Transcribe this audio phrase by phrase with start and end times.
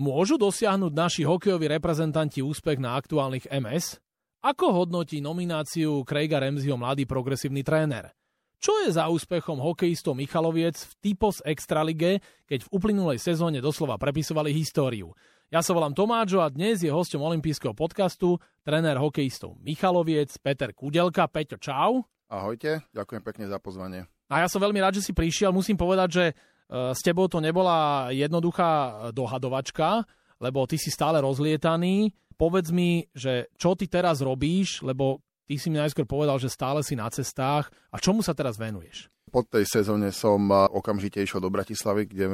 [0.00, 4.00] Môžu dosiahnuť naši hokejoví reprezentanti úspech na aktuálnych MS?
[4.40, 8.08] Ako hodnotí nomináciu Craiga Ramseyho mladý progresívny tréner?
[8.56, 14.56] Čo je za úspechom hokejistov Michaloviec v typos Extralige, keď v uplynulej sezóne doslova prepisovali
[14.56, 15.12] históriu?
[15.52, 21.28] Ja sa volám Tomáčo a dnes je hosťom olympijského podcastu tréner hokejistov Michaloviec Peter Kudelka.
[21.28, 22.08] Peťo, čau.
[22.32, 24.08] Ahojte, ďakujem pekne za pozvanie.
[24.32, 25.50] A ja som veľmi rád, že si prišiel.
[25.50, 26.24] Musím povedať, že
[26.70, 30.06] s tebou to nebola jednoduchá dohadovačka,
[30.38, 32.14] lebo ty si stále rozlietaný.
[32.38, 35.18] Povedz mi, že čo ty teraz robíš, lebo
[35.50, 37.74] Ty si mi najskôr povedal, že stále si na cestách.
[37.90, 39.10] A čomu sa teraz venuješ?
[39.34, 42.26] Po tej sezóne som okamžite išiel do Bratislavy, kde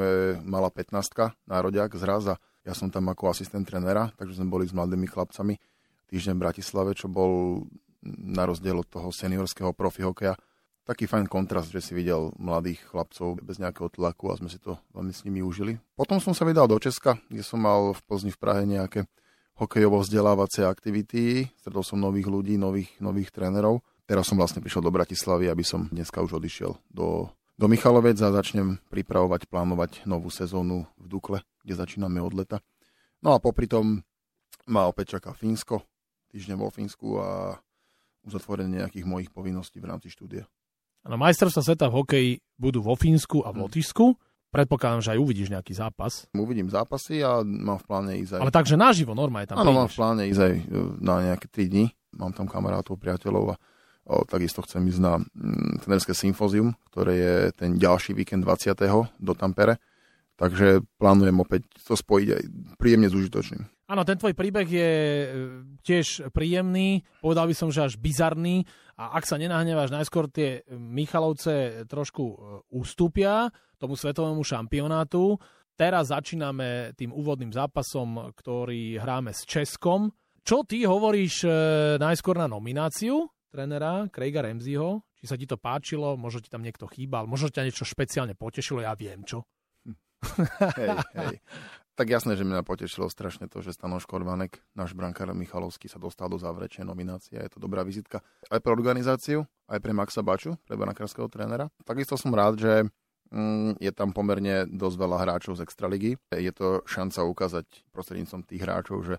[0.44, 4.76] mala 15 národiak zraz a ja som tam ako asistent trenera, takže sme boli s
[4.76, 5.56] mladými chlapcami
[6.12, 7.64] týždeň v Bratislave, čo bol
[8.04, 10.36] na rozdiel od toho seniorského profi hokeja
[10.86, 14.78] taký fajn kontrast, že si videl mladých chlapcov bez nejakého tlaku a sme si to
[14.94, 15.82] veľmi s nimi užili.
[15.98, 19.10] Potom som sa vydal do Česka, kde som mal v Plzni v Prahe nejaké
[19.58, 23.82] hokejovo vzdelávacie aktivity, stretol som nových ľudí, nových, nových trénerov.
[24.06, 27.26] Teraz som vlastne prišiel do Bratislavy, aby som dneska už odišiel do,
[27.58, 32.62] do Michalovec a začnem pripravovať, plánovať novú sezónu v Dukle, kde začíname od leta.
[33.18, 34.06] No a popri tom
[34.70, 35.82] ma opäť čaká Fínsko,
[36.30, 37.58] týždeň vo Fínsku a
[38.22, 40.46] uzatvorenie nejakých mojich povinností v rámci štúdia.
[41.06, 43.62] Na majstrovstva sveta v hokeji budú vo Fínsku a v hm.
[43.66, 44.06] Lotyšsku.
[44.50, 46.30] Predpokladám, že aj uvidíš nejaký zápas.
[46.32, 48.40] Uvidím zápasy a mám v pláne ísť aj...
[48.40, 50.62] Ale takže naživo, normálne tam Áno, mám v pláne ísť aj e,
[51.02, 51.86] na nejaké 3 dní.
[52.16, 53.56] Mám tam kamarátov, priateľov a
[54.06, 58.72] o, takisto chcem ísť na mm, tenerské symfózium, ktoré je ten ďalší víkend 20.
[59.20, 59.76] do Tampere.
[60.36, 62.42] Takže plánujem opäť to spojiť aj
[62.76, 63.62] príjemne s užitočným.
[63.86, 65.28] Áno, ten tvoj príbeh je e,
[65.80, 68.66] tiež príjemný, povedal by som, že až bizarný
[68.98, 72.36] a ak sa nenahneváš, najskôr tie Michalovce trošku e,
[72.74, 73.48] ústupia,
[73.78, 75.38] tomu svetovému šampionátu.
[75.76, 80.10] Teraz začíname tým úvodným zápasom, ktorý hráme s Českom.
[80.42, 81.50] Čo ty hovoríš e,
[81.96, 85.06] najskôr na nomináciu trénera Craiga Ramseyho?
[85.16, 88.82] Či sa ti to páčilo, možno ti tam niekto chýbal, možno ťa niečo špeciálne potešilo,
[88.82, 89.46] ja viem čo.
[90.78, 91.36] Hej, hej.
[91.96, 96.28] Tak jasné, že mňa potešilo strašne to, že Stano Škorvanek, náš brankár Michalovský, sa dostal
[96.28, 97.40] do záverečnej nominácie.
[97.40, 98.20] Je to dobrá vizitka
[98.52, 101.72] aj pre organizáciu, aj pre Maxa Baču, pre brankárskeho trénera.
[101.88, 102.72] Takisto som rád, že
[103.34, 106.12] Mm, je tam pomerne dosť veľa hráčov z Extraligy.
[106.30, 109.16] Je to šanca ukázať prostredníctvom tých hráčov, že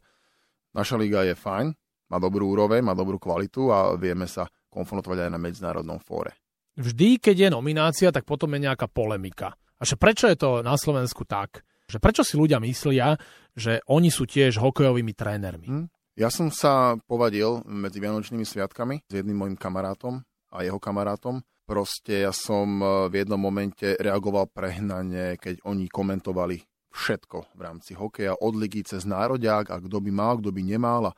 [0.72, 1.76] naša liga je fajn,
[2.08, 6.32] má dobrú úroveň, má dobrú kvalitu a vieme sa konfrontovať aj na medzinárodnom fóre.
[6.78, 9.58] Vždy, keď je nominácia, tak potom je nejaká polemika.
[9.78, 11.62] A že prečo je to na Slovensku tak?
[11.88, 13.16] Že prečo si ľudia myslia,
[13.54, 15.68] že oni sú tiež hokejovými trénermi?
[15.70, 15.86] Hm?
[16.18, 22.24] Ja som sa povadil medzi Vianočnými sviatkami s jedným môjim kamarátom a jeho kamarátom Proste
[22.24, 26.64] ja som e, v jednom momente reagoval prehnane, keď oni komentovali
[26.96, 31.12] všetko v rámci hokeja, od ligy cez národiak a kto by mal, kto by nemal
[31.12, 31.18] a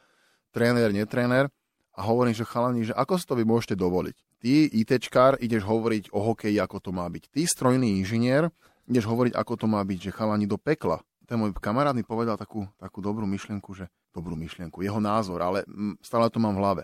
[0.50, 1.54] tréner, netréner.
[1.94, 4.18] A hovorím, že chalani, že ako si to vy môžete dovoliť?
[4.40, 7.28] Ty, ITčkár, ideš hovoriť o hokeji, ako to má byť.
[7.28, 8.48] Ty, strojný inžinier,
[8.88, 11.04] ideš hovoriť, ako to má byť, že chalani do pekla.
[11.28, 15.68] Ten môj kamarát mi povedal takú, takú dobrú myšlienku, že dobrú myšlienku, jeho názor, ale
[16.02, 16.84] stále to mám v hlave.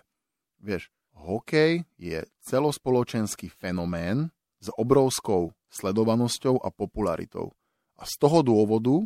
[0.62, 4.30] Vieš, hokej je celospoločenský fenomén
[4.60, 7.56] s obrovskou sledovanosťou a popularitou.
[7.96, 9.02] A z toho dôvodu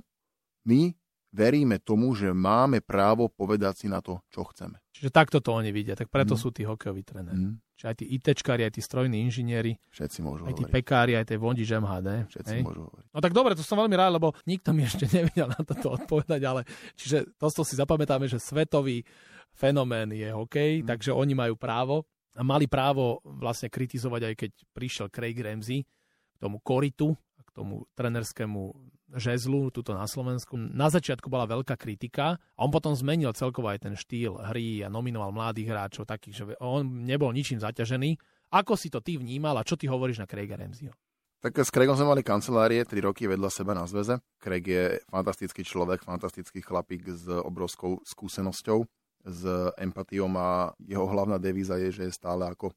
[0.66, 0.98] my
[1.30, 4.82] veríme tomu, že máme právo povedať si na to, čo chceme.
[4.90, 6.42] Čiže takto to oni vidia, tak preto mm.
[6.42, 7.54] sú tí hokejoví tréneri.
[7.54, 7.56] Mm.
[7.80, 10.76] Čiže aj tí ITčkári, aj tí strojní inžinieri, všetci môžu aj tí hovoriť.
[10.76, 12.10] pekári, aj tie vodič MHD.
[12.28, 12.64] Všetci hej?
[12.66, 13.08] môžu hovoriť.
[13.16, 16.42] No tak dobre, to som veľmi rád, lebo nikto mi ešte nevedel na toto odpovedať,
[16.44, 16.62] ale
[17.00, 19.08] čiže to si zapamätáme, že svetový
[19.56, 20.86] fenomén je hokej, mm.
[20.90, 22.04] takže oni majú právo
[22.36, 27.88] a mali právo vlastne kritizovať aj keď prišiel Craig Ramsey k tomu koritu, k tomu
[27.96, 28.76] trenerskému
[29.16, 30.58] žezlu tuto na Slovensku.
[30.58, 34.92] Na začiatku bola veľká kritika a on potom zmenil celkovo aj ten štýl hry a
[34.92, 38.18] nominoval mladých hráčov takých, že on nebol ničím zaťažený.
[38.54, 40.94] Ako si to ty vnímal a čo ty hovoríš na Craiga Ramseyho?
[41.40, 44.20] Tak s Craigom sme mali kancelárie 3 roky vedľa seba na zväze.
[44.44, 48.84] Craig je fantastický človek, fantastický chlapík s obrovskou skúsenosťou
[49.24, 49.42] s
[49.80, 52.76] empatiou a jeho hlavná devíza je, že je stále ako,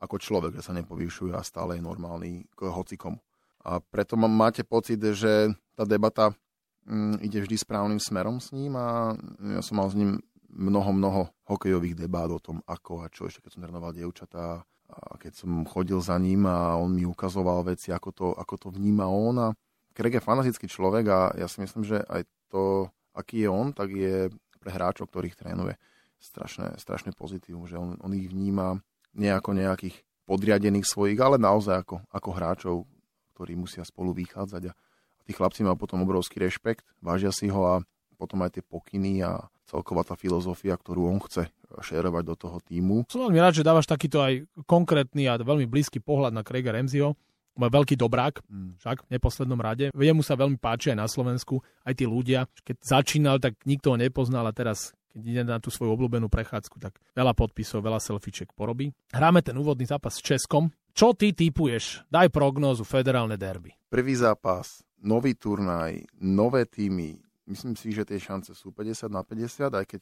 [0.00, 3.20] ako človek, že sa nepovýšuje a stále je normálny k hocikomu.
[3.60, 6.34] A preto máte pocit, že tá debata
[6.82, 9.14] mm, ide vždy správnym smerom s ním a
[9.54, 10.18] ja som mal s ním
[10.50, 15.14] mnoho, mnoho hokejových debát o tom, ako a čo ešte, keď som trénoval dievčatá a
[15.20, 19.06] keď som chodil za ním a on mi ukazoval veci, ako to, ako to vníma
[19.06, 19.48] on a
[19.94, 23.90] Greg je fanatický človek a ja si myslím, že aj to, aký je on, tak
[23.90, 24.30] je
[24.62, 25.74] pre hráčov, ktorých trénuje.
[26.18, 28.78] Strašné, strašné pozitívum, že on, on ich vníma
[29.18, 32.76] nie ako nejakých podriadených svojich, ale naozaj ako, ako hráčov,
[33.34, 34.72] ktorí musia spolu vychádzať a,
[35.28, 37.74] tí chlapci majú potom obrovský rešpekt, vážia si ho a
[38.16, 43.04] potom aj tie pokyny a celková tá filozofia, ktorú on chce šerovať do toho týmu.
[43.12, 47.12] Som veľmi rád, že dávaš takýto aj konkrétny a veľmi blízky pohľad na Craiga Remziho.
[47.58, 48.80] Má veľký dobrák, mm.
[48.80, 49.90] však v neposlednom rade.
[49.90, 52.46] Jemu sa veľmi páči aj na Slovensku, aj tí ľudia.
[52.62, 56.78] Keď začínal, tak nikto ho nepoznal a teraz keď ide na tú svoju obľúbenú prechádzku,
[56.78, 58.94] tak veľa podpisov, veľa selfieček porobí.
[59.10, 60.70] Hráme ten úvodný zápas s Českom.
[60.98, 62.10] Čo ty typuješ?
[62.10, 63.70] Daj prognózu federálne derby.
[63.86, 67.22] Prvý zápas, nový turnaj, nové týmy.
[67.46, 70.00] Myslím si, že tie šance sú 50 na 50, aj keď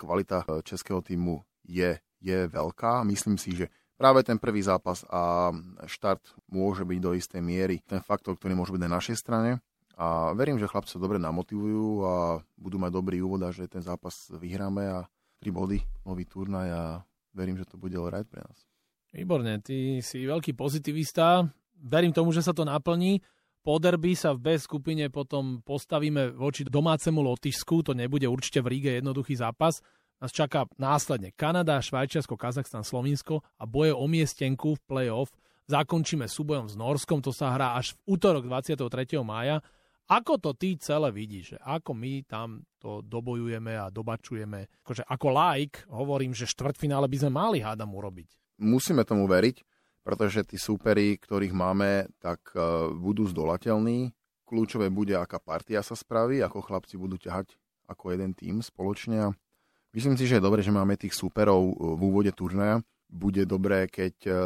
[0.00, 3.04] kvalita e, českého týmu je, je veľká.
[3.04, 3.68] Myslím si, že
[4.00, 5.52] práve ten prvý zápas a
[5.84, 9.60] štart môže byť do istej miery ten faktor, ktorý môže byť na našej strane.
[10.00, 13.84] A verím, že chlapci sa dobre namotivujú a budú mať dobrý úvod a že ten
[13.84, 15.04] zápas vyhráme a
[15.44, 16.82] 3 body, nový turnaj a
[17.36, 18.67] verím, že to bude all right pre nás.
[19.18, 21.42] Výborne, ty si veľký pozitivista.
[21.82, 23.18] Verím tomu, že sa to naplní.
[23.66, 27.90] Po derby sa v B skupine potom postavíme voči domácemu Lotyšsku.
[27.90, 29.82] To nebude určite v Ríge jednoduchý zápas.
[30.22, 35.34] Nás čaká následne Kanada, Švajčiarsko, Kazachstan, Slovinsko a boje o miestenku v play-off.
[35.66, 38.86] Zakončíme súbojom s Norskom, to sa hrá až v útorok 23.
[39.26, 39.58] mája
[40.08, 41.60] ako to ty celé vidíš?
[41.60, 44.80] Ako my tam to dobojujeme a dobačujeme?
[44.80, 48.47] Akože ako like hovorím, že štvrtfinále by sme mali hádam urobiť.
[48.58, 49.62] Musíme tomu veriť,
[50.02, 54.10] pretože tí súperi, ktorých máme, tak uh, budú zdolateľní.
[54.48, 57.54] Kľúčové bude, aká partia sa spraví, ako chlapci budú ťahať
[57.88, 59.36] ako jeden tým spoločne.
[59.92, 62.84] Myslím si, že je dobré, že máme tých súperov e, v úvode turnaja.
[63.08, 64.36] Bude dobré, keď uh,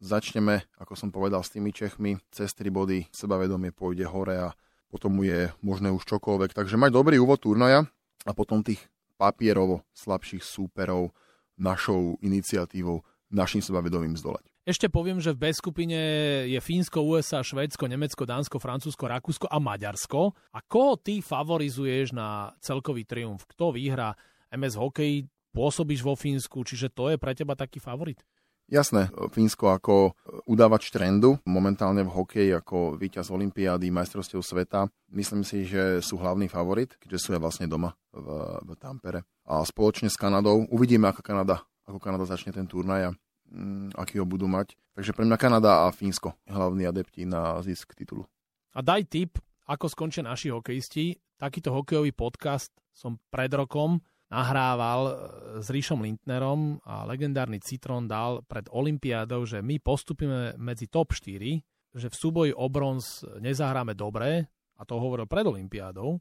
[0.00, 4.56] začneme, ako som povedal, s tými Čechmi, cez tri body sebavedomie pôjde hore a
[4.88, 6.56] potom je možné už čokoľvek.
[6.56, 7.84] Takže mať dobrý úvod turnaja
[8.24, 8.80] a potom tých
[9.20, 11.12] papierovo slabších súperov
[11.60, 14.50] našou iniciatívou, našim sebavedomím zdolať.
[14.66, 15.98] Ešte poviem, že v B skupine
[16.46, 20.36] je Fínsko, USA, Švédsko, Nemecko, Dánsko, Francúzsko, Rakúsko a Maďarsko.
[20.52, 23.48] A koho ty favorizuješ na celkový triumf?
[23.48, 24.12] Kto vyhrá
[24.52, 25.26] MS hokej?
[25.50, 28.22] Pôsobíš vo Fínsku, čiže to je pre teba taký favorit?
[28.70, 30.14] Jasné, Fínsko ako
[30.46, 34.86] udávač trendu, momentálne v hokeji ako víťaz Olympiády, majstrovstiev sveta.
[35.10, 38.30] Myslím si, že sú hlavný favorit, keďže sú aj vlastne doma v,
[38.62, 39.26] v Tampere.
[39.50, 43.14] A spoločne s Kanadou uvidíme, ako Kanada, ako Kanada začne ten turnaj a
[43.50, 44.78] mm, aký ho budú mať.
[44.94, 48.22] Takže pre mňa Kanada a Fínsko hlavní adepti na zisk titulu.
[48.70, 51.18] A daj tip, ako skončia naši hokejisti.
[51.34, 53.98] Takýto hokejový podcast som pred rokom
[54.30, 55.12] nahrával e,
[55.58, 61.96] s Ríšom Lindnerom a legendárny Citron dal pred Olympiádou, že my postupíme medzi top 4,
[61.96, 64.46] že v súboji o bronz nezahráme dobre,
[64.80, 66.16] a to hovoril pred Olympiádou,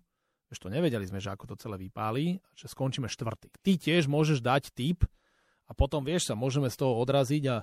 [0.50, 3.54] že to nevedeli sme, že ako to celé vypáli, že skončíme štvrtý.
[3.62, 5.06] Ty tiež môžeš dať tip
[5.70, 7.56] a potom vieš sa, môžeme z toho odraziť a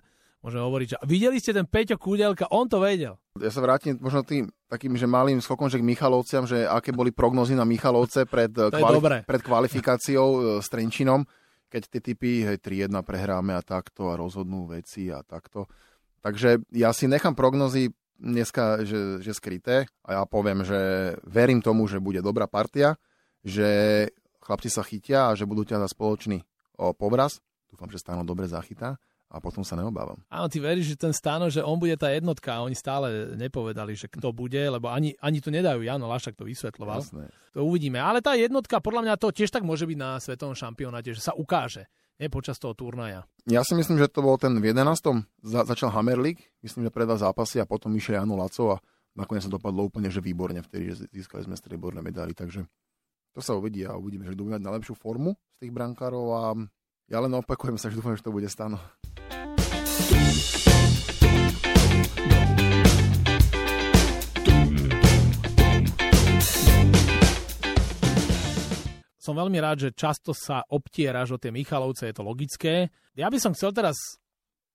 [0.46, 3.18] môžeme hovoriť, že videli ste ten Peťo Kúdelka, on to vedel.
[3.42, 7.10] Ja sa vrátim možno tým takým, že malým skokom, že k Michalovciam, že aké boli
[7.10, 11.26] prognozy na Michalovce pred, kvali- pred kvalifikáciou e, s Trenčinom,
[11.66, 15.66] keď tie typy, hej, 3-1 prehráme a takto a rozhodnú veci a takto.
[16.22, 21.84] Takže ja si nechám prognozy dneska, že, že skryté a ja poviem, že verím tomu,
[21.90, 22.96] že bude dobrá partia,
[23.44, 24.08] že
[24.40, 26.42] chlapci sa chytia a že budú ťa za spoločný
[26.80, 27.42] o povraz.
[27.66, 28.96] Dúfam, že Stano dobre zachytá
[29.26, 30.22] a potom sa neobávam.
[30.30, 33.98] Áno, ty veríš, že ten Stano, že on bude tá jednotka a oni stále nepovedali,
[33.98, 37.02] že kto bude, lebo ani, ani to nedajú, Jano Lašak to vysvetloval.
[37.02, 37.26] Jasné.
[37.58, 37.98] To uvidíme.
[37.98, 41.34] Ale tá jednotka, podľa mňa to tiež tak môže byť na svetovom šampionáte, že sa
[41.34, 43.28] ukáže nie počas toho turnaja.
[43.44, 45.26] Ja si myslím, že to bol ten v 11.
[45.44, 48.80] Za, začal Hammer League, myslím, že pre dva zápasy a potom išiel Jano Laco a
[49.18, 52.64] nakoniec sa dopadlo úplne, že výborne vtedy, že získali sme strieborné medaily, takže
[53.36, 56.42] to sa uvidí a uvidíme, že kto bude mať najlepšiu formu z tých brankárov a
[57.06, 58.82] ja len opakujem sa, že dúfam, že to bude stano.
[69.22, 72.94] Som veľmi rád, že často sa obtieraš o tie Michalovce, je to logické.
[73.18, 73.98] Ja by som chcel teraz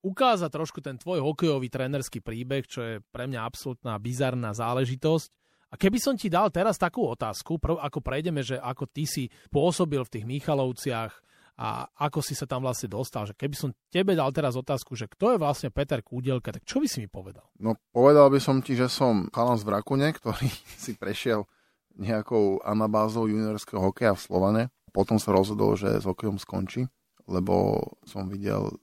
[0.04, 5.32] ukázať trošku ten tvoj hokejový trénerský príbeh, čo je pre mňa absolútna bizarná záležitosť.
[5.72, 9.32] A keby som ti dal teraz takú otázku, prv, ako prejdeme, že ako ty si
[9.48, 11.16] pôsobil v tých Michalovciach,
[11.62, 13.30] a ako si sa tam vlastne dostal.
[13.30, 16.82] Že keby som tebe dal teraz otázku, že kto je vlastne Peter Kúdelka, tak čo
[16.82, 17.46] by si mi povedal?
[17.62, 20.50] No povedal by som ti, že som chalan z Vrakune, ktorý
[20.84, 21.46] si prešiel
[22.02, 24.64] nejakou anabázou juniorského hokeja v Slovane.
[24.90, 26.90] Potom sa rozhodol, že s hokejom skončí,
[27.30, 28.74] lebo som videl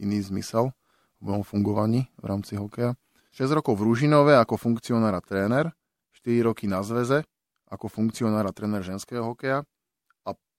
[0.00, 0.72] iný zmysel
[1.20, 2.96] v mojom fungovaní v rámci hokeja.
[3.36, 5.68] 6 rokov v Ružinove ako funkcionár a tréner,
[6.16, 7.28] 4 roky na zväze
[7.68, 9.64] ako funkcionár a tréner ženského hokeja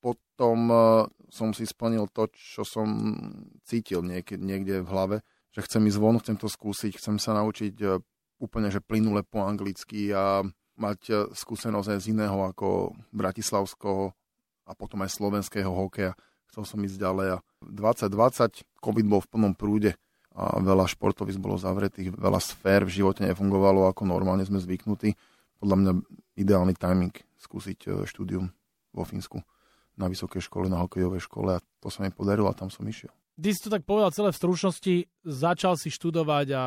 [0.03, 0.67] potom
[1.33, 2.85] som si splnil to, čo som
[3.65, 5.17] cítil niekde, niekde v hlave,
[5.49, 7.97] že chcem ísť von, chcem to skúsiť, chcem sa naučiť e,
[8.37, 10.45] úplne, že plynule po anglicky a
[10.77, 14.13] mať e, skúsenosť aj z iného ako bratislavského
[14.69, 16.13] a potom aj slovenského hokeja.
[16.53, 19.97] Chcel som ísť ďalej a 2020 COVID bol v plnom prúde
[20.37, 25.17] a veľa športovíc bolo zavretých, veľa sfér v živote nefungovalo ako normálne sme zvyknutí.
[25.57, 25.91] Podľa mňa
[26.37, 28.53] ideálny timing skúsiť e, štúdium
[28.93, 29.41] vo Fínsku
[29.97, 33.13] na vysokej škole, na hokejovej škole a to sa mi podarilo a tam som išiel.
[33.33, 34.95] Ty si to tak povedal celé v stručnosti,
[35.25, 36.63] začal si študovať a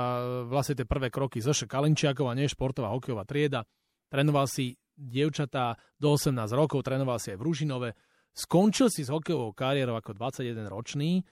[0.50, 3.62] vlastne tie prvé kroky ZŠ Kalinčiakova, nie športová hokejová trieda.
[4.10, 7.90] Trénoval si dievčatá do 18 rokov, trénoval si aj v Ružinove.
[8.34, 11.22] Skončil si s hokejovou kariérou ako 21 ročný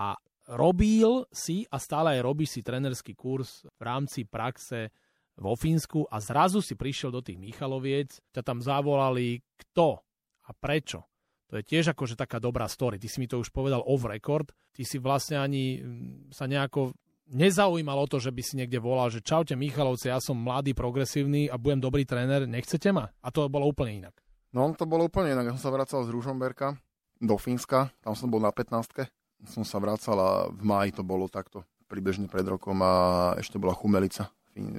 [0.00, 0.16] a
[0.56, 4.88] robil si a stále aj robíš si trenerský kurz v rámci praxe
[5.36, 10.00] vo Fínsku a zrazu si prišiel do tých Michaloviec, ťa tam zavolali kto
[10.48, 11.04] a prečo.
[11.48, 13.00] To je tiež akože taká dobrá story.
[13.00, 14.52] Ty si mi to už povedal off record.
[14.76, 16.92] Ty si vlastne ani mm, sa nejako
[17.28, 21.48] nezaujímal o to, že by si niekde volal, že čaute Michalovci, ja som mladý, progresívny
[21.48, 23.08] a budem dobrý tréner, nechcete ma?
[23.20, 24.16] A to bolo úplne inak.
[24.52, 25.52] No, to bolo úplne inak.
[25.52, 26.80] Ja som sa vracal z Ružomberka
[27.20, 29.12] do Fínska, tam som bol na 15
[29.46, 33.76] som sa vracal a v máji to bolo takto, približne pred rokom a ešte bola
[33.76, 34.34] Chumelica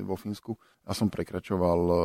[0.05, 0.55] vo Fínsku.
[0.85, 1.95] Ja som prekračoval e,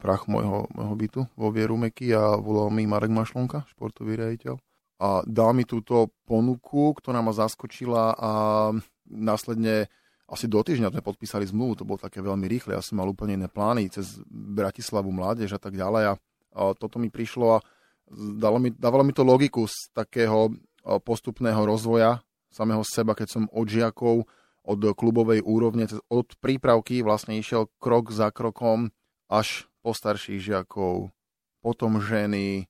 [0.00, 4.56] prach môjho, môjho bytu vo Vierumeky a volal mi Marek Mašlonka, športový riaditeľ.
[4.98, 8.32] A dal mi túto ponuku, ktorá ma zaskočila a
[9.06, 9.86] následne
[10.28, 13.40] asi do týždňa sme podpísali zmluvu, to bolo také veľmi rýchle, ja som mal úplne
[13.40, 16.14] iné plány cez Bratislavu mládež a tak ďalej a,
[16.76, 17.58] toto mi prišlo a
[18.36, 20.52] dalo mi, dávalo mi to logiku z takého
[20.84, 22.20] postupného rozvoja
[22.52, 24.24] samého seba, keď som od žiakov,
[24.68, 28.92] od klubovej úrovne, od prípravky vlastne išiel krok za krokom
[29.32, 31.08] až po starších žiakov,
[31.64, 32.68] potom ženy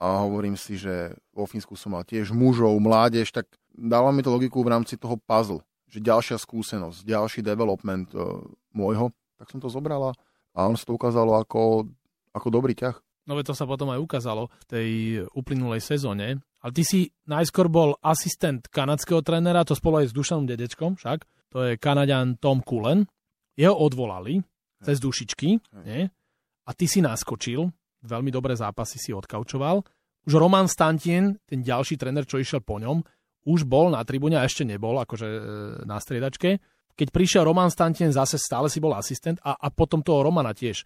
[0.00, 4.32] a hovorím si, že vo Fínsku som mal tiež mužov, mládež, tak dáva mi to
[4.32, 5.60] logiku v rámci toho puzzle,
[5.92, 8.40] že ďalšia skúsenosť, ďalší development uh,
[8.72, 10.16] môjho, tak som to zobrala
[10.56, 11.88] a on sa to ukázalo ako,
[12.32, 12.96] ako dobrý ťah.
[13.24, 14.88] No to sa potom aj ukázalo v tej
[15.32, 16.44] uplynulej sezóne.
[16.64, 21.28] Ale ty si najskôr bol asistent kanadského trénera, to spolu aj s Dušanom Dedečkom však.
[21.52, 23.04] To je Kanadian Tom Cullen.
[23.52, 24.40] Jeho odvolali
[24.80, 25.60] cez dušičky.
[25.84, 26.08] Nie?
[26.64, 27.68] A ty si naskočil,
[28.08, 29.84] veľmi dobré zápasy si odkaučoval.
[30.24, 33.04] Už Roman Stantien, ten ďalší tréner, čo išiel po ňom,
[33.44, 35.40] už bol na tribúne a ešte nebol, akože e,
[35.84, 36.64] na striedačke.
[36.96, 40.80] Keď prišiel Roman Stantien, zase stále si bol asistent a, a potom toho Romana tiež
[40.80, 40.84] e,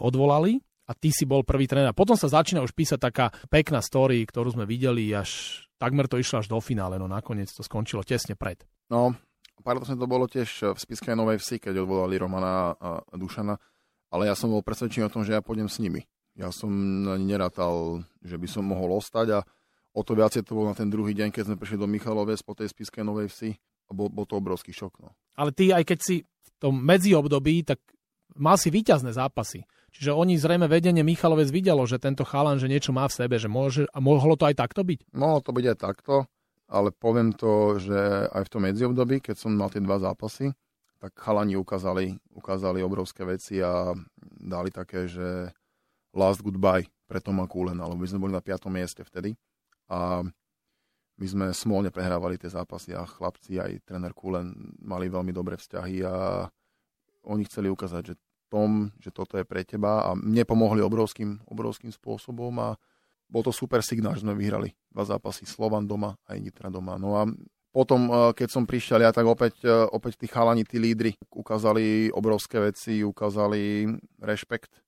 [0.00, 1.94] odvolali a ty si bol prvý tréner.
[1.94, 6.38] Potom sa začína už písať taká pekná story, ktorú sme videli až takmer to išlo
[6.38, 8.62] až do finále, no nakoniec to skončilo tesne pred.
[8.86, 9.18] No,
[9.66, 13.58] paradoxne to bolo tiež v Spiskej Novej Vsi, keď odvolali Romana a Dušana,
[14.14, 16.06] ale ja som bol presvedčený o tom, že ja pôjdem s nimi.
[16.38, 16.70] Ja som
[17.10, 19.38] ani nerátal, že by som mohol ostať a
[19.92, 22.54] o to viacej to bol na ten druhý deň, keď sme prišli do Michalovec po
[22.54, 23.50] tej Spiskej Novej Vsi
[23.88, 25.02] a bol, bol to obrovský šok.
[25.02, 25.12] No.
[25.36, 27.82] Ale ty, aj keď si v tom medziobdobí, tak
[28.38, 29.66] mal si výťazné zápasy.
[29.92, 33.46] Čiže oni zrejme vedenie Michalovec videlo, že tento chalan, že niečo má v sebe, že
[33.46, 35.12] môže, a mohlo to aj takto byť?
[35.12, 36.14] Mohlo to byť aj takto,
[36.72, 40.56] ale poviem to, že aj v tom medziobdobí, keď som mal tie dva zápasy,
[40.96, 43.92] tak chalani ukázali, ukázali obrovské veci a
[44.40, 45.52] dali také, že
[46.16, 48.72] last goodbye pre Toma Kulena, lebo my sme boli na 5.
[48.72, 49.36] mieste vtedy
[49.92, 50.24] a
[51.20, 56.00] my sme smolne prehrávali tie zápasy a chlapci aj tréner Kulen mali veľmi dobré vzťahy
[56.06, 56.46] a
[57.28, 58.14] oni chceli ukázať, že
[58.52, 62.76] tom, že toto je pre teba a mne pomohli obrovským, obrovským spôsobom a
[63.32, 67.00] bol to super signál, že sme vyhrali dva zápasy Slovan doma a Nitra doma.
[67.00, 67.24] No a
[67.72, 72.12] potom, eh, keď som prišiel ja, tak opäť, eh, opäť tí chalani, tí lídry ukázali
[72.12, 73.88] obrovské veci, ukázali
[74.20, 74.84] rešpekt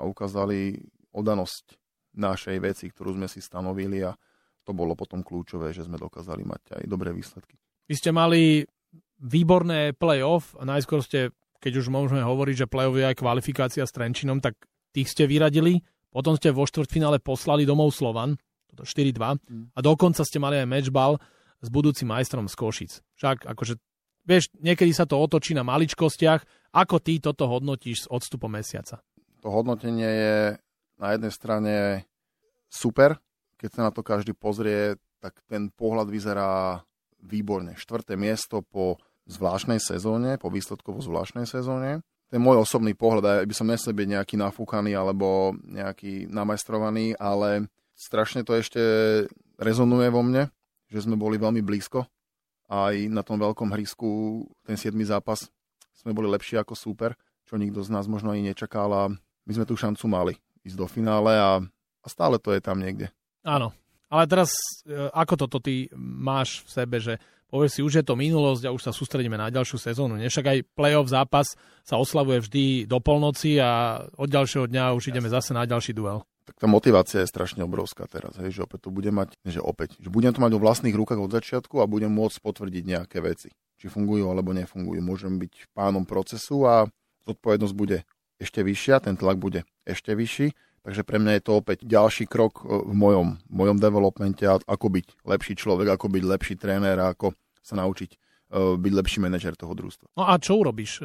[0.00, 0.80] a ukázali
[1.12, 1.76] odanosť
[2.16, 4.16] našej veci, ktorú sme si stanovili a
[4.64, 7.60] to bolo potom kľúčové, že sme dokázali mať aj dobré výsledky.
[7.84, 8.64] Vy ste mali
[9.20, 13.96] výborné play-off a najskôr ste keď už môžeme hovoriť, že play-off je aj kvalifikácia s
[13.96, 14.60] Trenčinom, tak
[14.92, 15.80] tých ste vyradili,
[16.12, 18.36] potom ste vo štvrtfinále poslali domov Slovan,
[18.68, 19.64] toto 4-2, mm.
[19.72, 21.16] a dokonca ste mali aj matchball
[21.64, 22.92] s budúcim majstrom z Košic.
[23.16, 23.80] Však akože,
[24.28, 26.44] vieš, niekedy sa to otočí na maličkostiach,
[26.76, 29.00] ako ty toto hodnotíš s odstupom mesiaca?
[29.40, 30.36] To hodnotenie je
[31.00, 31.74] na jednej strane
[32.68, 33.16] super,
[33.56, 36.84] keď sa na to každý pozrie, tak ten pohľad vyzerá
[37.24, 37.72] výborne.
[37.80, 42.04] Štvrté miesto po zvláštnej sezóne, po výsledkovo zvláštnej sezóne.
[42.32, 47.70] Je môj osobný pohľad, aj by som nesel byť nejaký nafúkaný alebo nejaký namajstrovaný, ale
[47.94, 48.82] strašne to ešte
[49.60, 50.50] rezonuje vo mne,
[50.90, 52.04] že sme boli veľmi blízko.
[52.68, 54.96] Aj na tom veľkom hrisku, ten 7.
[55.04, 55.46] zápas,
[55.94, 57.14] sme boli lepší ako super,
[57.46, 59.02] čo nikto z nás možno ani nečakal a
[59.44, 61.60] my sme tú šancu mali ísť do finále a,
[62.00, 63.12] a stále to je tam niekde.
[63.44, 63.76] Áno,
[64.08, 64.50] ale teraz
[64.88, 67.20] e, ako toto ty máš v sebe, že
[67.54, 70.18] povieš si, už je to minulosť a už sa sústredíme na ďalšiu sezónu.
[70.18, 71.54] Však aj playoff zápas
[71.86, 76.26] sa oslavuje vždy do polnoci a od ďalšieho dňa už ideme zase na ďalší duel.
[76.50, 79.96] Tak tá motivácia je strašne obrovská teraz, hej, že opäť to bude mať, že opäť,
[80.02, 83.54] že budem to mať vo vlastných rukách od začiatku a budem môcť potvrdiť nejaké veci.
[83.80, 85.00] Či fungujú alebo nefungujú.
[85.00, 86.84] Môžem byť pánom procesu a
[87.24, 88.04] zodpovednosť bude
[88.36, 90.52] ešte vyššia, ten tlak bude ešte vyšší
[90.84, 94.86] Takže pre mňa je to opäť ďalší krok e, v mojom, v mojom developmente, ako
[94.92, 97.32] byť lepší človek, ako byť lepší tréner ako
[97.64, 98.16] sa naučiť e,
[98.76, 100.12] byť lepší manažer toho družstva.
[100.20, 101.00] No a čo urobíš?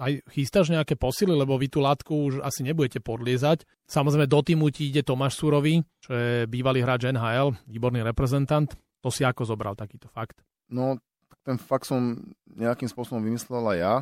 [0.00, 3.68] Aj chystáš nejaké posily, lebo vy tú látku už asi nebudete podliezať.
[3.84, 8.72] Samozrejme do týmu ti ide Tomáš Surový, čo je bývalý hráč NHL, výborný reprezentant.
[9.04, 10.42] To si ako zobral takýto fakt?
[10.72, 10.98] No,
[11.48, 13.94] ten fakt som nejakým spôsobom vymyslel aj ja.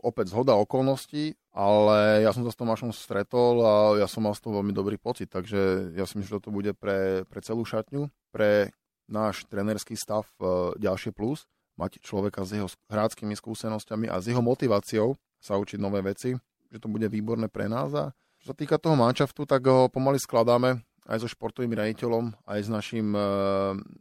[0.00, 4.48] Opäť zhoda okolností, ale ja som sa s Tomášom stretol a ja som mal z
[4.48, 8.08] toho veľmi dobrý pocit, takže ja si myslím, že to bude pre, pre celú šatňu,
[8.32, 8.72] pre
[9.06, 11.46] náš trenerský stav e, ďalšie plus,
[11.78, 16.34] mať človeka s jeho hráckými skúsenosťami a s jeho motiváciou sa učiť nové veci,
[16.72, 17.92] že to bude výborné pre nás.
[17.94, 18.10] A
[18.42, 22.68] čo sa týka toho manšaftu, tak ho pomaly skladáme aj so športovým riaditeľom, aj s
[22.68, 23.20] našim e,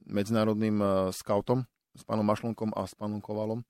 [0.09, 3.61] medzinárodným e, scoutom, s pánom Mašlonkom a s pánom Kovalom.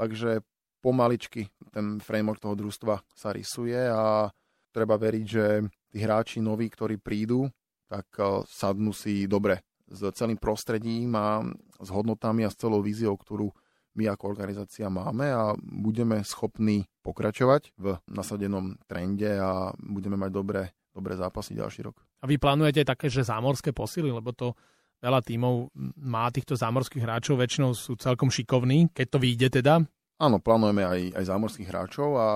[0.00, 0.40] Takže
[0.80, 4.30] pomaličky ten framework toho družstva sa rysuje a
[4.72, 7.50] treba veriť, že tí hráči noví, ktorí prídu,
[7.90, 8.06] tak
[8.46, 11.42] sadnú si dobre s celým prostredím a
[11.80, 13.50] s hodnotami a s celou víziou, ktorú
[13.98, 20.62] my ako organizácia máme a budeme schopní pokračovať v nasadenom trende a budeme mať dobré,
[20.94, 21.98] dobré zápasy ďalší rok.
[22.22, 24.54] A vy plánujete také, že zámorské posily, lebo to
[25.02, 29.82] veľa tímov má týchto zámorských hráčov, väčšinou sú celkom šikovní, keď to vyjde teda.
[30.18, 32.26] Áno, plánujeme aj, aj zámorských hráčov a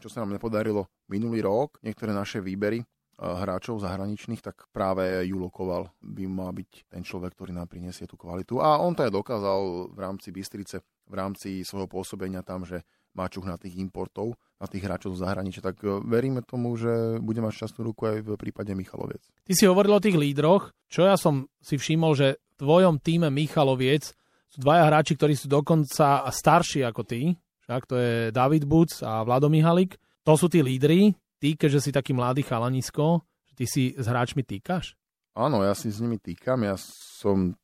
[0.00, 2.84] čo sa nám nepodarilo minulý rok, niektoré naše výbery
[3.20, 8.16] hráčov zahraničných, tak práve Julo Koval by mal byť ten človek, ktorý nám prinesie tú
[8.16, 8.64] kvalitu.
[8.64, 12.80] A on to aj dokázal v rámci Bystrice, v rámci svojho pôsobenia tam, že
[13.12, 17.18] má čuch na tých importov, na tých hráčov z zahraničia, tak e, veríme tomu, že
[17.18, 19.20] bude mať šťastnú ruku aj v prípade Michaloviec.
[19.42, 23.26] Ty si hovoril o tých lídroch, čo ja som si všimol, že v tvojom týme
[23.34, 24.14] Michaloviec
[24.46, 27.34] sú dvaja hráči, ktorí sú dokonca starší ako ty,
[27.66, 29.94] však to je David Buc a Vlado Mihalik.
[30.26, 33.24] To sú tí lídry, ty, keďže si taký mladý chalanisko,
[33.56, 34.94] ty si s hráčmi týkaš?
[35.34, 37.56] Áno, ja si s nimi týkam, ja som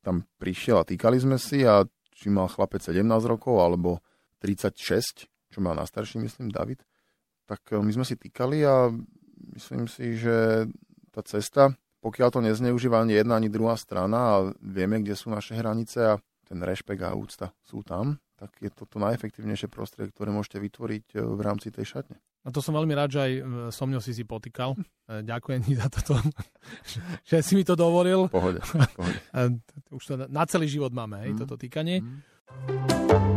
[0.00, 1.84] tam prišiel a týkali sme si a
[2.16, 4.00] či mal chlapec 17 rokov alebo
[4.40, 6.82] 36, čo má na starší, myslím, David,
[7.44, 8.88] tak eh, my sme si týkali a
[9.54, 10.66] myslím si, že
[11.12, 15.58] tá cesta, pokiaľ to nezneužíva ani jedna, ani druhá strana a vieme, kde sú naše
[15.58, 20.30] hranice a ten rešpekt a úcta sú tam, tak je to to najefektívnejšie prostredie, ktoré
[20.30, 22.16] môžete vytvoriť eh, v rámci tej šatne.
[22.46, 23.42] No to som veľmi rád, že aj eh,
[23.74, 24.78] so mňou si si potýkal.
[25.08, 26.20] Ďakujem ti za toto,
[27.28, 28.30] že si mi to dovolil.
[28.30, 28.62] Pohode,
[28.94, 29.18] pohode.
[29.98, 31.38] Už to na celý život máme, hej, mm.
[31.42, 32.00] toto týkanie.
[32.00, 33.27] Mm.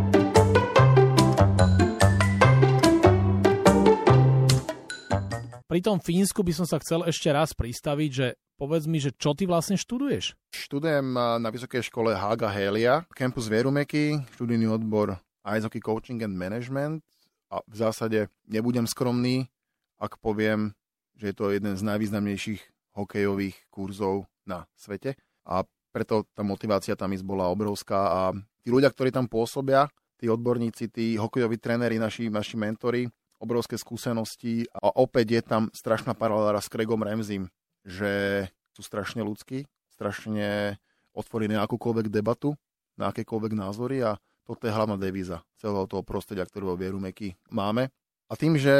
[5.71, 9.31] Pri tom Fínsku by som sa chcel ešte raz pristaviť, že povedz mi, že čo
[9.31, 10.35] ty vlastne študuješ?
[10.51, 15.15] Študujem na Vysokej škole Haga Helia, campus Vierumeky, študijný odbor
[15.47, 17.07] Ice Hockey Coaching and Management.
[17.47, 19.47] A v zásade nebudem skromný,
[19.95, 20.75] ak poviem,
[21.15, 25.15] že je to jeden z najvýznamnejších hokejových kurzov na svete.
[25.47, 25.63] A
[25.95, 28.11] preto tá motivácia tam ísť bola obrovská.
[28.11, 28.21] A
[28.59, 29.87] tí ľudia, ktorí tam pôsobia,
[30.19, 33.07] tí odborníci, tí hokejoví tréneri, naši, naši mentori,
[33.41, 37.41] obrovské skúsenosti a opäť je tam strašná paralela s Craigom Ramsey,
[37.81, 40.77] že sú strašne ľudskí, strašne
[41.17, 42.53] otvorení na akúkoľvek debatu,
[42.95, 47.89] na akékoľvek názory a toto je hlavná devíza celého toho prostredia, ktorého vieru Meky máme.
[48.31, 48.71] A tým, že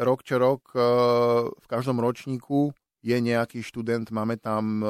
[0.00, 0.80] rok čo rok e,
[1.50, 2.72] v každom ročníku
[3.04, 4.86] je nejaký študent, máme tam e,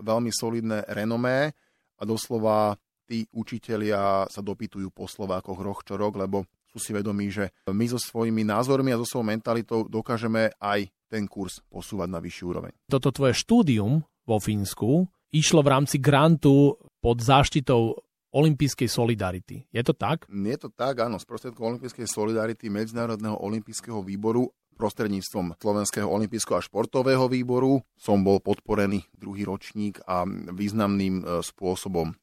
[0.00, 1.52] veľmi solidné renomé
[2.00, 7.28] a doslova tí učitelia sa dopytujú po Slovákoch rok čo rok, lebo sú si vedomí,
[7.28, 12.18] že my so svojimi názormi a so svojou mentalitou dokážeme aj ten kurz posúvať na
[12.24, 12.72] vyššiu úroveň.
[12.88, 15.04] Toto tvoje štúdium vo Fínsku
[15.36, 18.00] išlo v rámci grantu pod záštitou
[18.32, 19.68] olympijskej solidarity.
[19.68, 20.24] Je to tak?
[20.32, 21.20] Je to tak, áno.
[21.20, 28.40] Z prostriedkov olympijskej solidarity Medzinárodného olympijského výboru prostredníctvom Slovenského olympijského a športového výboru som bol
[28.40, 32.14] podporený druhý ročník a významným e, spôsobom e,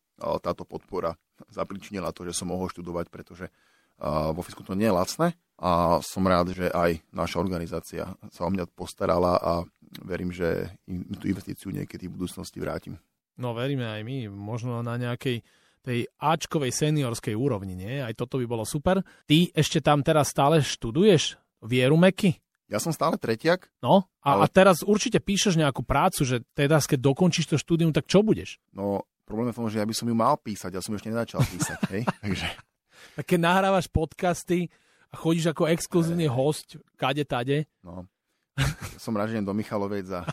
[0.41, 1.13] táto podpora
[1.53, 3.53] zapričinila to, že som mohol študovať, pretože
[4.33, 5.27] vo Fisku to nie je lacné
[5.59, 9.53] a som rád, že aj naša organizácia sa o mňa postarala a
[10.07, 10.71] verím, že
[11.19, 12.95] tú investíciu niekedy v budúcnosti vrátim.
[13.35, 15.43] No veríme aj my, možno na nejakej
[15.83, 18.03] tej Ačkovej seniorskej úrovni, nie?
[18.03, 19.03] Aj toto by bolo super.
[19.27, 22.35] Ty ešte tam teraz stále študuješ vieru Meky?
[22.67, 23.71] Ja som stále tretiak.
[23.81, 24.45] No, a, ale...
[24.45, 28.61] a teraz určite píšeš nejakú prácu, že teda keď dokončíš to štúdium, tak čo budeš?
[28.75, 31.13] No, Problém je v tom, že ja by som ju mal písať, ja som ešte
[31.13, 31.79] nezačal písať.
[31.93, 32.01] hej?
[32.25, 32.49] Takže...
[33.19, 34.71] Tak keď nahrávaš podcasty
[35.09, 37.65] a chodíš ako exkluzívny host kade tade.
[37.81, 38.05] No.
[39.03, 40.27] Som rád, že do Michaloviec a,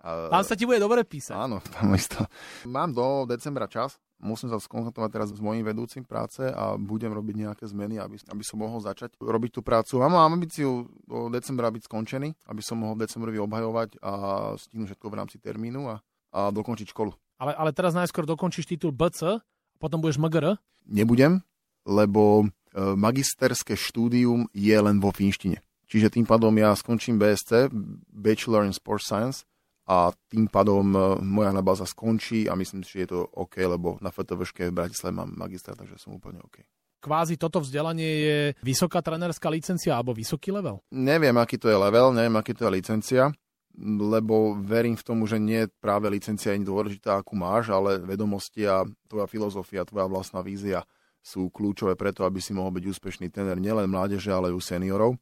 [0.00, 0.08] a...
[0.30, 1.34] Tam sa ti bude dobre písať.
[1.34, 2.22] Áno, tam isto.
[2.66, 7.34] Mám do decembra čas, musím sa skontaktovať teraz s mojím vedúcim práce a budem robiť
[7.46, 9.98] nejaké zmeny, aby, aby som mohol začať robiť tú prácu.
[10.00, 14.12] A mám ambíciu do decembra byť skončený, aby som mohol v decembri obhajovať a
[14.56, 15.94] stihnúť všetko v rámci termínu a,
[16.32, 17.12] a dokončiť školu.
[17.42, 19.42] Ale, ale teraz najskôr dokončíš titul BC a
[19.82, 20.54] potom budeš MGR?
[20.86, 21.42] Nebudem,
[21.86, 25.60] lebo e, magisterské štúdium je len vo finštine.
[25.86, 27.68] Čiže tým pádom ja skončím BSC,
[28.08, 29.44] Bachelor in Sports Science,
[29.82, 33.98] a tým pádom e, moja anabáza skončí a myslím si, že je to OK, lebo
[33.98, 36.62] na FTVŠke v Bratislave mám magistra, takže som úplne OK.
[37.02, 40.78] Kvázi toto vzdelanie je vysoká trenerská licencia alebo vysoký level?
[40.94, 43.34] Neviem, aký to je level, neviem, aký to je licencia,
[43.82, 48.86] lebo verím v tomu, že nie práve licencia je dôležitá, akú máš, ale vedomosti a
[49.10, 50.86] tvoja filozofia, tvoja vlastná vízia
[51.22, 55.12] sú kľúčové preto, aby si mohol byť úspešný tréner nielen mládeže, ale aj u seniorov.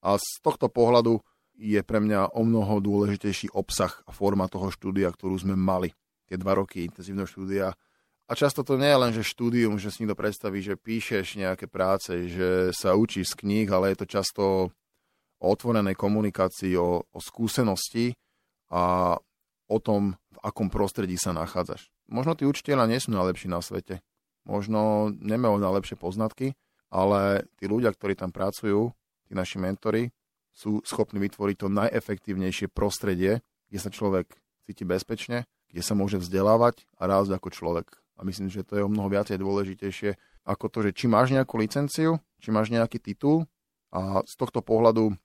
[0.00, 1.20] A z tohto pohľadu
[1.54, 5.94] je pre mňa o mnoho dôležitejší obsah a forma toho štúdia, ktorú sme mali.
[6.26, 7.76] Tie dva roky intenzívneho štúdia.
[8.24, 11.68] A často to nie je len, že štúdium, že si niekto predstaví, že píšeš nejaké
[11.68, 14.42] práce, že sa učíš z kníh, ale je to často
[15.38, 18.16] o otvorenej komunikácii, o, o skúsenosti
[18.72, 19.14] a
[19.68, 21.92] o tom, v akom prostredí sa nachádzaš.
[22.08, 24.00] Možno tí učiteľa nie sú najlepší na svete.
[24.44, 26.52] Možno nemajú najlepšie poznatky,
[26.92, 28.92] ale tí ľudia, ktorí tam pracujú,
[29.28, 30.12] tí naši mentori,
[30.54, 34.30] sú schopní vytvoriť to najefektívnejšie prostredie, kde sa človek
[34.62, 37.88] cíti bezpečne, kde sa môže vzdelávať a rásť ako človek.
[38.14, 40.14] A myslím, že to je o mnoho viacej dôležitejšie
[40.46, 43.48] ako to, že či máš nejakú licenciu, či máš nejaký titul
[43.90, 45.16] a z tohto pohľadu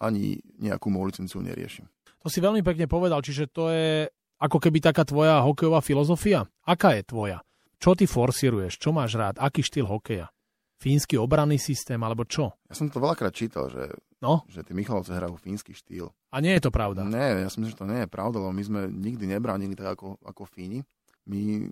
[0.00, 1.86] ani nejakú moju licenciu neriešim.
[2.24, 4.08] To si veľmi pekne povedal, čiže to je
[4.42, 6.50] ako keby taká tvoja hokejová filozofia.
[6.66, 7.38] Aká je tvoja?
[7.82, 8.78] Čo ty forsíruješ?
[8.78, 9.42] Čo máš rád?
[9.42, 10.30] Aký štýl hokeja?
[10.78, 12.54] Fínsky obranný systém alebo čo?
[12.70, 13.90] Ja som to veľakrát čítal, že
[14.22, 14.46] No.
[14.46, 16.14] Že tí Michalovce hrajú fínsky štýl.
[16.30, 17.02] A nie je to pravda?
[17.02, 19.98] Nie, ja si myslím, že to nie je pravda, lebo my sme nikdy nebránili tak
[19.98, 20.86] ako, ako Fíni.
[21.26, 21.66] My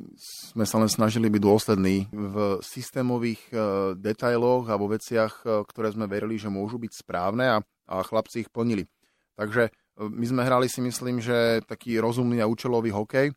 [0.51, 3.59] sme sa len snažili byť dôslední v systémových uh,
[3.95, 8.43] detailoch a vo veciach, uh, ktoré sme verili, že môžu byť správne a, a chlapci
[8.43, 8.91] ich plnili.
[9.39, 13.31] Takže uh, my sme hrali si myslím, že taký rozumný a účelový hokej.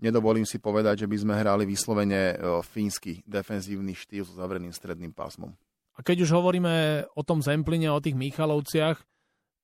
[0.00, 5.52] Nedovolím si povedať, že by sme hrali vyslovene fínsky defenzívny štýl so zavreným stredným pásmom.
[5.96, 8.96] A keď už hovoríme o tom Zempline, o tých Michalovciach,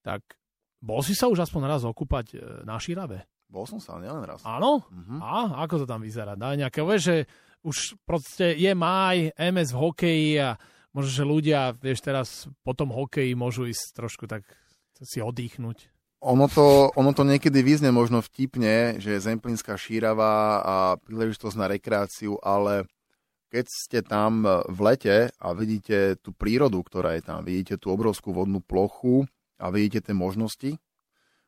[0.04, 0.20] tak
[0.76, 2.36] bol si sa už aspoň raz okúpať e,
[2.68, 3.24] na Širave?
[3.48, 4.44] Bol som sa, nielen raz.
[4.44, 4.84] Áno?
[4.84, 5.18] Uh-huh.
[5.24, 6.36] A ako to tam vyzerá?
[6.36, 7.16] Daj nejaké, vieš, že
[7.64, 10.60] už proste je máj, MS v hokeji a
[10.92, 12.28] možno, že ľudia, vieš, teraz
[12.60, 14.44] po tom hokeji môžu ísť trošku tak
[15.00, 15.95] si oddychnúť.
[16.24, 21.66] Ono to, ono to niekedy vyzne možno vtipne, že je Zemplínska šírava a príležitosť na
[21.68, 22.88] rekreáciu, ale
[23.52, 28.32] keď ste tam v lete a vidíte tú prírodu, ktorá je tam, vidíte tú obrovskú
[28.32, 29.28] vodnú plochu
[29.60, 30.80] a vidíte tie možnosti,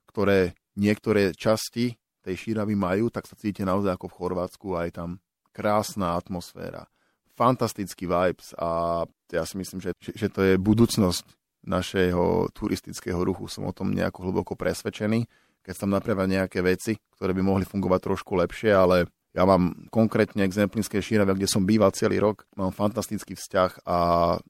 [0.09, 4.92] ktoré niektoré časti tej šíravy majú, tak sa cítite naozaj ako v Chorvátsku a je
[4.94, 5.11] tam
[5.50, 6.87] krásna atmosféra,
[7.35, 9.02] fantastický vibes a
[9.33, 11.38] ja si myslím, že, že to je budúcnosť
[11.68, 13.46] našeho turistického ruchu.
[13.52, 15.28] Som o tom nejako hlboko presvedčený,
[15.61, 19.04] keď tam napravia nejaké veci, ktoré by mohli fungovať trošku lepšie, ale
[19.37, 23.96] ja mám konkrétne k Zemplínskej šírave, kde som býval celý rok, mám fantastický vzťah a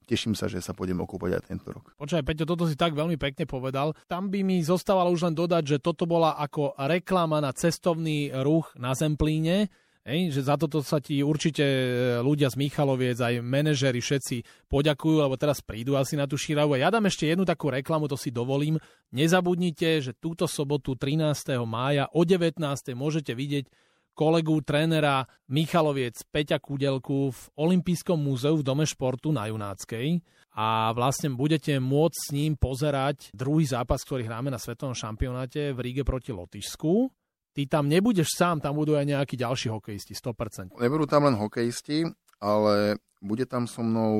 [0.07, 1.93] teším sa, že sa pôjdem okúpať aj tento rok.
[1.99, 3.99] Počkaj, Peťo, toto si tak veľmi pekne povedal.
[4.07, 8.71] Tam by mi zostávalo už len dodať, že toto bola ako reklama na cestovný ruch
[8.79, 9.67] na Zemplíne,
[10.09, 11.81] Ej, že za toto sa ti určite e,
[12.25, 16.73] ľudia z Michaloviec, aj manažeri všetci poďakujú, lebo teraz prídu asi na tú šíravu.
[16.73, 18.81] A ja dám ešte jednu takú reklamu, to si dovolím.
[19.13, 21.61] Nezabudnite, že túto sobotu 13.
[21.69, 22.57] mája o 19.
[22.97, 23.69] môžete vidieť
[24.17, 30.25] kolegu trénera Michaloviec Peťa Kudelku v Olympijskom múzeu v Dome športu na Junáckej
[30.59, 35.79] a vlastne budete môcť s ním pozerať druhý zápas, ktorý hráme na svetovom šampionáte v
[35.79, 37.13] Ríge proti Lotyšsku.
[37.57, 40.79] Ty tam nebudeš sám, tam budú aj nejakí ďalší hokejisti, 100%.
[40.79, 42.07] Nebudú tam len hokejisti,
[42.39, 44.15] ale bude tam so mnou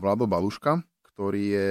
[0.00, 0.82] Vlado Baluška,
[1.14, 1.70] ktorý je...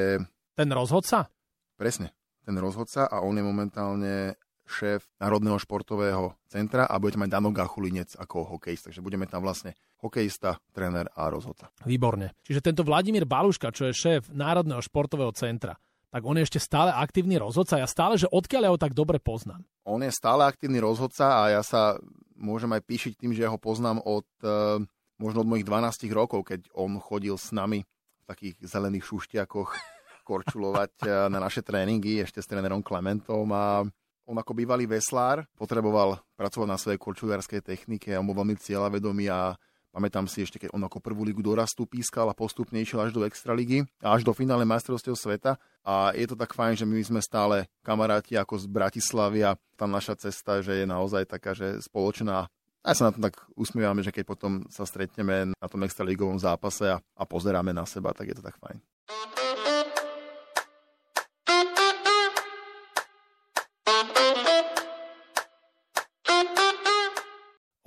[0.55, 1.27] Ten rozhodca?
[1.75, 4.35] Presne, ten rozhodca a on je momentálne
[4.69, 8.93] šéf Národného športového centra a budete mať Dano Gachulinec ako hokejista.
[8.93, 11.73] Takže budeme tam vlastne hokejista, tréner a rozhodca.
[11.83, 12.37] Výborne.
[12.45, 15.73] Čiže tento Vladimír Baluška, čo je šéf Národného športového centra,
[16.09, 17.77] tak on je ešte stále aktívny rozhodca.
[17.77, 19.61] Ja stále, že odkiaľ ja ho tak dobre poznám.
[19.85, 22.01] On je stále aktívny rozhodca a ja sa
[22.33, 24.81] môžem aj píšiť tým, že ja ho poznám od eh,
[25.21, 29.69] možno od mojich 12 rokov, keď on chodil s nami v takých zelených šuštiakoch
[30.29, 33.85] korčulovať eh, na naše tréningy ešte s trénerom Klementom a
[34.29, 39.29] On ako bývalý veslár potreboval pracovať na svojej korčulárskej technike a on bol veľmi cieľavedomý
[39.29, 39.53] a
[39.89, 43.25] Pamätám si ešte, keď on ako prvú ligu dorastu pískal a postupne išiel až do
[43.25, 45.57] extraligy a až do finále majstrovstiev sveta.
[45.81, 49.89] A je to tak fajn, že my sme stále kamaráti ako z Bratislavy a tá
[49.89, 52.45] naša cesta, že je naozaj taká, že spoločná.
[52.85, 56.85] A sa na to tak usmievame, že keď potom sa stretneme na tom extraligovom zápase
[56.87, 58.77] a, a pozeráme na seba, tak je to tak fajn.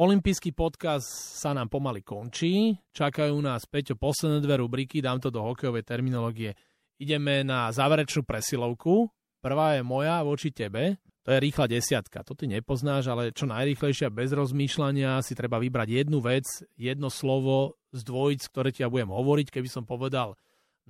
[0.02, 1.06] Olympijský podcast
[1.38, 2.74] sa nám pomaly končí.
[2.90, 6.58] Čakajú nás Peťo posledné dve rubriky, dám to do hokejovej terminológie.
[6.98, 9.06] Ideme na záverečnú presilovku.
[9.38, 10.98] Prvá je moja voči tebe.
[11.22, 12.26] To je rýchla desiatka.
[12.26, 17.78] To ty nepoznáš, ale čo najrýchlejšia bez rozmýšľania si treba vybrať jednu vec, jedno slovo
[17.94, 19.54] z dvojic, ktoré ti ja budem hovoriť.
[19.54, 20.34] Keby som povedal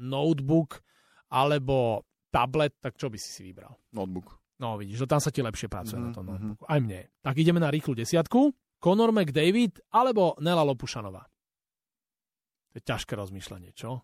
[0.01, 0.81] notebook
[1.29, 3.77] alebo tablet, tak čo by si si vybral?
[3.93, 4.41] Notebook.
[4.57, 6.15] No vidíš, že tam sa ti lepšie pracuje mm-hmm.
[6.15, 6.65] na tom Mhm, notebooku.
[6.65, 7.13] Aj mne.
[7.21, 8.57] Tak ideme na rýchlu desiatku.
[8.83, 11.23] Conor McDavid alebo Nela Lopušanová?
[12.75, 14.03] To je ťažké rozmýšľanie, čo?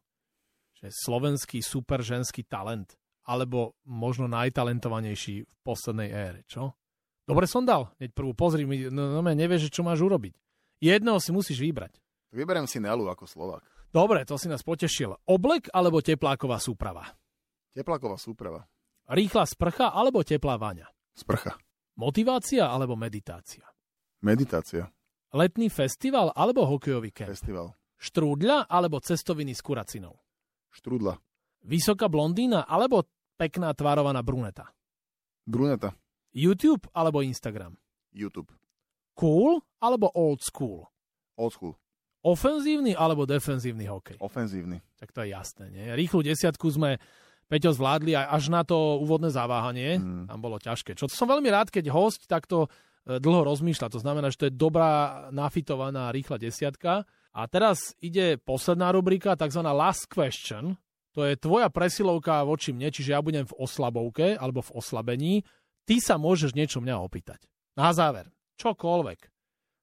[0.79, 2.95] Že slovenský super ženský talent
[3.27, 6.79] alebo možno najtalentovanejší v poslednej ére, čo?
[7.27, 7.93] Dobre som dal.
[8.01, 10.33] Hneď prvú pozri, mi, no, no nevieš, čo máš urobiť.
[10.81, 11.99] Jedného si musíš vybrať.
[12.33, 13.67] Vyberiem si Nelu ako Slovak.
[13.88, 15.17] Dobre, to si nás potešil.
[15.27, 17.05] Oblek alebo tepláková súprava?
[17.73, 18.64] Teplaková súprava.
[19.09, 20.88] Rýchla sprcha alebo teplá vaňa?
[21.17, 21.57] Sprcha.
[21.97, 23.64] Motivácia alebo meditácia?
[24.19, 24.91] Meditácia.
[25.31, 27.31] Letný festival alebo hokejový kemp?
[27.31, 27.77] Festival.
[27.99, 30.19] Štrúdľa alebo cestoviny s kuracinou?
[30.75, 31.19] Štrudla.
[31.63, 33.07] Vysoká blondína alebo
[33.39, 34.71] pekná tvárovaná bruneta?
[35.47, 35.95] Bruneta.
[36.35, 37.79] YouTube alebo Instagram?
[38.15, 38.51] YouTube.
[39.15, 40.87] Cool alebo old school?
[41.39, 41.75] Old school.
[42.27, 44.19] Ofenzívny alebo defenzívny hokej?
[44.19, 44.83] Ofenzívny.
[44.99, 45.87] Tak to je jasné, nie?
[45.95, 46.99] Rýchlu desiatku sme
[47.49, 49.97] Peťo zvládli aj až na to úvodné zaváhanie.
[49.97, 50.29] Mm.
[50.29, 50.93] Tam bolo ťažké.
[50.93, 52.69] Čo som veľmi rád, keď host takto
[53.09, 53.88] dlho rozmýšľa.
[53.97, 57.09] To znamená, že to je dobrá, nafitovaná, rýchla desiatka.
[57.33, 59.64] A teraz ide posledná rubrika, tzv.
[59.64, 60.77] last question.
[61.16, 65.35] To je tvoja presilovka voči mne, čiže ja budem v oslabovke alebo v oslabení.
[65.88, 67.49] Ty sa môžeš niečo mňa opýtať.
[67.81, 68.29] Na záver,
[68.61, 69.21] čokoľvek.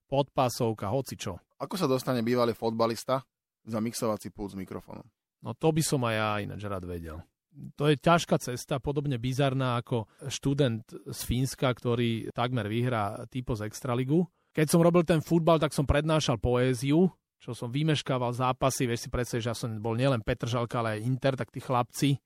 [0.06, 1.42] Podpásovka, hoci čo.
[1.58, 3.26] Ako sa dostane bývalý fotbalista
[3.66, 5.02] za mixovací pult s mikrofónom?
[5.42, 7.18] No to by som aj ja ináč rád vedel.
[7.80, 13.64] To je ťažká cesta, podobne bizarná ako študent z Fínska, ktorý takmer vyhrá typo z
[13.64, 14.28] Extraligu.
[14.52, 17.08] Keď som robil ten futbal, tak som prednášal poéziu,
[17.40, 18.88] čo som vymeškával zápasy.
[18.88, 22.16] Vieš si predstaviť, že ja som bol nielen Petržalka, ale aj Inter, tak tí chlapci,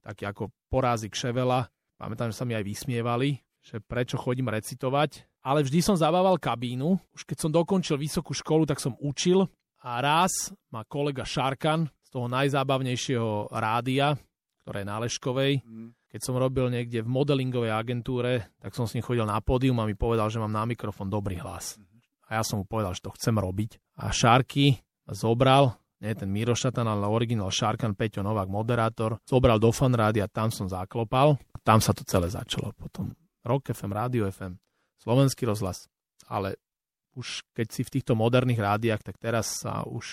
[0.00, 5.24] takí ako porázik Ševela, pamätám, že sa mi aj vysmievali, že prečo chodím recitovať.
[5.44, 6.96] Ale vždy som zabával kabínu.
[7.12, 9.44] Už keď som dokončil vysokú školu, tak som učil
[9.84, 14.16] a raz ma kolega Šarkan z toho najzábavnejšieho rádia,
[14.64, 15.92] ktoré je na Leškovej, Mm.
[16.08, 19.84] keď som robil niekde v modelingovej agentúre, tak som s ním chodil na pódium a
[19.84, 21.76] mi povedal, že mám na mikrofón dobrý hlas.
[22.32, 23.76] A ja som mu povedal, že to chcem robiť.
[24.00, 29.60] A Šarky ma zobral, nie ten Miro Šatan, ale originál Šarkan, Peťo Novák, moderátor, zobral
[29.60, 32.72] do fanrádia, tam som zaklopal a tam sa to celé začalo.
[32.72, 33.12] Potom
[33.44, 34.56] Rock FM, Radio FM,
[34.96, 35.92] Slovenský rozhlas.
[36.24, 36.56] Ale
[37.14, 40.06] už keď si v týchto moderných rádiách, tak teraz sa už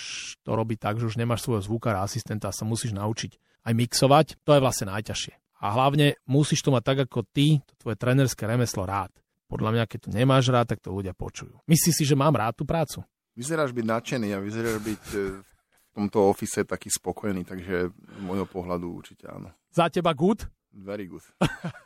[0.44, 4.28] to robí tak, že už nemáš svojho zvukára, asistenta a sa musíš naučiť aj mixovať.
[4.45, 5.34] To je vlastne najťažšie.
[5.62, 9.13] A hlavne musíš to mať tak ako ty, to tvoje trenerské remeslo rád.
[9.45, 11.62] Podľa mňa, keď to nemáš rád, tak to ľudia počujú.
[11.69, 13.06] Myslíš si, že mám rád tú prácu?
[13.38, 15.52] Vyzeráš byť nadšený a vyzeráš byť e, v
[15.93, 19.54] tomto ofise taký spokojný, takže z môjho pohľadu určite áno.
[19.69, 20.47] Za teba good?
[20.71, 21.24] Very good.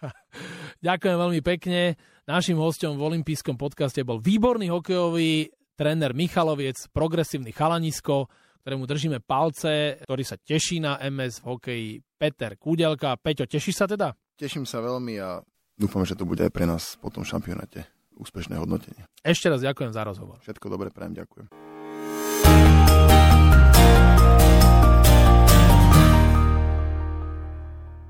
[0.85, 1.97] Ďakujem veľmi pekne.
[2.29, 8.29] Našim hostom v olympijskom podcaste bol výborný hokejový tréner Michaloviec, progresívny chalanisko,
[8.65, 13.13] ktorému držíme palce, ktorý sa teší na MS v hokeji Peter Kúdelka.
[13.13, 14.17] Peťo, tešíš sa teda?
[14.34, 15.45] Teším sa veľmi a
[15.78, 17.86] dúfam, že to bude aj pre nás po tom šampionáte
[18.17, 19.06] úspešné hodnotenie.
[19.21, 20.41] Ešte raz ďakujem za rozhovor.
[20.41, 21.45] Všetko dobre prajem, ďakujem.